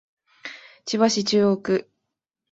[0.85, 1.87] 千葉市中央区